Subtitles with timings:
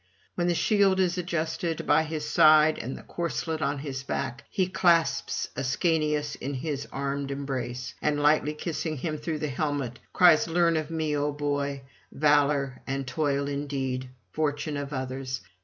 [0.33, 4.65] When the shield is adjusted by his side and the corslet on his back, he
[4.65, 10.75] clasps Ascanius in his armed embrace, and lightly kissing him through the helmet, cries: 'Learn
[10.75, 15.41] of me, O boy, valour [436 470]and toil indeed, fortune of others.